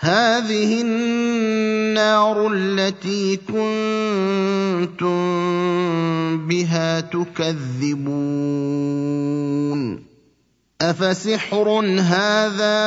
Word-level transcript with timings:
هذه 0.00 0.82
النار 0.82 2.52
التي 2.54 3.36
كنتم 3.36 5.18
بها 6.46 7.00
تكذبون. 7.00 8.08
أفسحر 10.80 11.68
هذا 11.98 12.78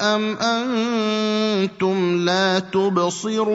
أم 0.00 0.36
أنتم 0.36 2.24
لا 2.24 2.58
تبصرون؟ 2.58 3.50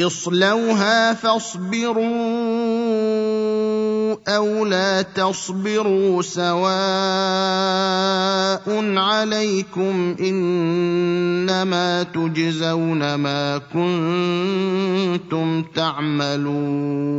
اصلوها 0.00 1.14
فاصبروا 1.14 2.81
أو 4.28 4.64
لا 4.64 5.02
تصبروا 5.02 6.22
سواء 6.22 6.62
عليكم 8.98 10.16
انما 10.20 12.02
تجزون 12.02 13.14
ما 13.14 13.58
كنتم 13.58 15.62
تعملون 15.62 17.12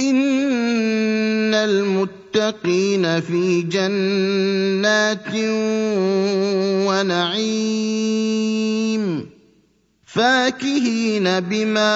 ان 0.00 1.54
المتقين 1.54 3.20
في 3.20 3.62
جنات 3.62 5.26
ونعيم 6.88 8.40
فاكهين 10.06 11.40
بما 11.40 11.90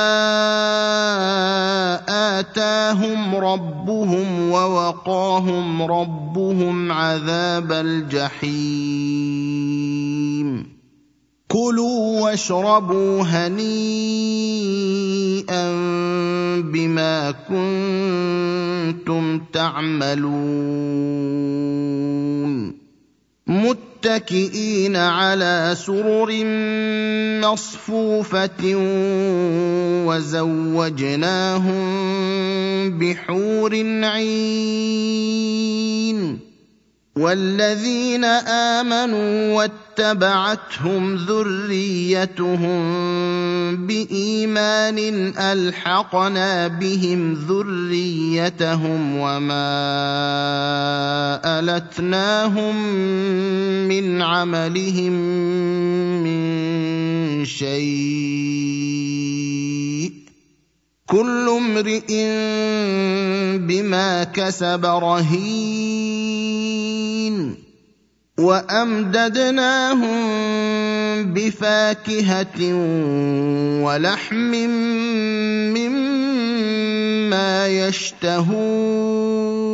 آتاهم 2.41 3.35
ربهم 3.35 4.51
ووقاهم 4.51 5.83
ربهم 5.83 6.93
عذاب 6.93 7.73
الجحيم. 7.73 9.25
كلوا 11.49 12.21
واشربوا 12.21 13.23
هنيئا 13.23 13.65
بما 16.61 17.31
كنتم 17.31 19.41
تعملون. 19.53 20.95
متكئين 24.05 24.97
على 24.97 25.77
سرر 25.77 26.45
مصفوفه 27.41 28.75
وزوجناهم 30.07 31.79
بحور 32.99 33.75
عين 34.05 34.95
والذين 37.17 38.25
امنوا 38.25 39.55
واتبعتهم 39.55 41.17
ذريتهم 41.17 42.77
بايمان 43.87 44.99
الحقنا 45.39 46.67
بهم 46.69 47.35
ذريتهم 47.35 49.17
وما 49.17 50.64
التناهم 51.71 52.77
من 53.89 54.23
عملهم 54.23 55.13
من 56.23 57.45
شيء 57.45 58.85
كل 61.07 61.49
امرئ 61.49 62.07
بما 63.59 64.25
كسب 64.25 64.87
رهين 64.87 66.25
وامددناهم 68.39 70.25
بفاكهه 71.35 72.75
ولحم 73.85 74.53
مما 75.75 77.69
يشتهون 77.69 79.74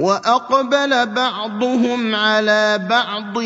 وأقبل 0.00 1.06
بعضهم 1.06 2.14
على 2.14 2.86
بعض 2.90 3.42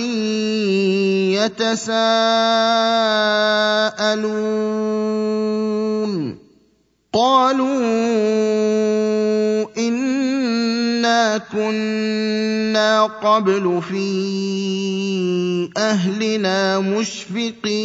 يتساءلون. 1.34 2.15
قالوا 7.12 7.75
إنا 9.78 11.38
كنا 11.38 13.03
قبل 13.03 13.82
في 13.91 15.70
أهلنا 15.76 16.78
مشفقين. 16.78 17.84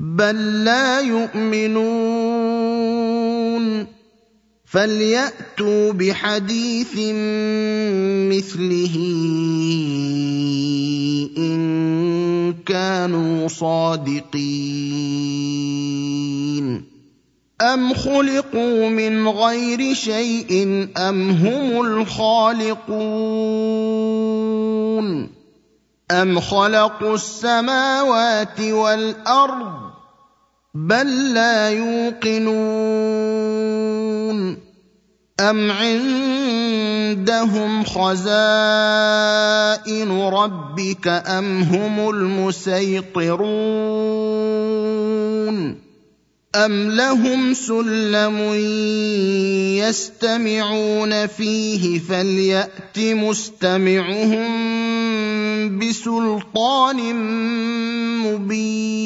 بل 0.00 0.64
لا 0.64 1.00
يؤمنون. 1.00 2.00
فليأتوا 4.64 5.92
بحديث 5.92 6.94
مثله 8.32 8.96
إن 11.38 12.54
كانوا 12.66 13.48
صادقين. 13.48 14.70
أم 17.60 17.94
خلقوا 17.94 18.88
من 18.88 19.28
غير 19.28 19.94
شيء 19.94 20.88
أم 20.96 21.30
هم 21.30 21.80
الخالقون؟ 21.80 22.80
أم 26.10 26.40
خلقوا 26.40 27.14
السماوات 27.14 28.60
والأرض 28.60 29.89
بل 30.74 31.34
لا 31.34 31.70
يوقنون 31.70 32.70
أم 35.40 35.70
عندهم 35.70 37.04
خزائن 37.84 38.50
ربك 40.22 41.08
أم 41.08 41.62
هم 41.62 42.10
المسيطرون 42.10 43.50
أم 46.54 46.90
لهم 46.90 47.54
سلم 47.54 48.38
يستمعون 49.78 51.26
فيه 51.26 51.98
فليأت 51.98 52.98
مستمعهم 52.98 54.48
بسلطان 55.78 57.14
مبين 58.26 58.99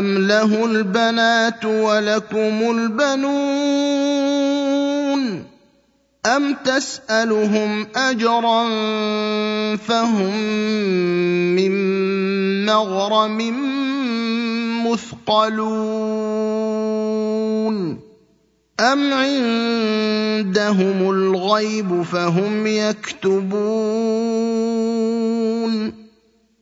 ام 0.00 0.18
له 0.18 0.64
البنات 0.64 1.64
ولكم 1.64 2.56
البنون 2.76 3.60
ام 6.26 6.54
تسالهم 6.64 7.86
اجرا 7.96 8.64
فهم 9.76 10.36
من 11.56 11.72
مغرم 12.66 13.38
مثقلون 14.86 16.30
أم 18.80 19.12
عندهم 19.12 21.10
الغيب 21.10 22.02
فهم 22.02 22.66
يكتبون 22.66 24.09